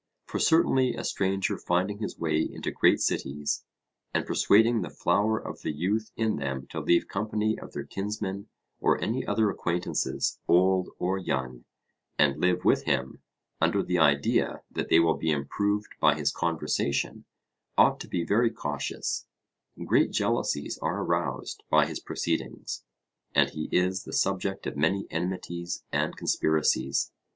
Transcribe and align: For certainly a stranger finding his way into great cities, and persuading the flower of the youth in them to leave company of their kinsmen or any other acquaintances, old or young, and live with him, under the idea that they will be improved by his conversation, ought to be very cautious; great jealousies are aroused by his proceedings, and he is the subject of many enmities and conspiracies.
For 0.25 0.39
certainly 0.39 0.95
a 0.95 1.03
stranger 1.03 1.59
finding 1.59 1.99
his 1.99 2.17
way 2.17 2.39
into 2.41 2.71
great 2.71 2.99
cities, 3.01 3.63
and 4.15 4.25
persuading 4.25 4.81
the 4.81 4.89
flower 4.89 5.37
of 5.37 5.61
the 5.61 5.71
youth 5.71 6.09
in 6.17 6.37
them 6.37 6.65
to 6.71 6.79
leave 6.79 7.07
company 7.07 7.59
of 7.59 7.73
their 7.73 7.83
kinsmen 7.83 8.47
or 8.79 8.99
any 8.99 9.23
other 9.27 9.51
acquaintances, 9.51 10.39
old 10.47 10.89
or 10.97 11.19
young, 11.19 11.65
and 12.17 12.41
live 12.41 12.65
with 12.65 12.85
him, 12.85 13.21
under 13.61 13.83
the 13.83 13.99
idea 13.99 14.63
that 14.71 14.89
they 14.89 14.99
will 14.99 15.17
be 15.17 15.29
improved 15.29 15.93
by 15.99 16.15
his 16.15 16.31
conversation, 16.31 17.25
ought 17.77 17.99
to 17.99 18.07
be 18.07 18.23
very 18.25 18.49
cautious; 18.49 19.27
great 19.85 20.09
jealousies 20.09 20.79
are 20.79 21.03
aroused 21.03 21.61
by 21.69 21.85
his 21.85 21.99
proceedings, 21.99 22.83
and 23.35 23.51
he 23.51 23.69
is 23.71 24.03
the 24.03 24.13
subject 24.13 24.65
of 24.65 24.75
many 24.75 25.05
enmities 25.11 25.83
and 25.91 26.17
conspiracies. 26.17 27.11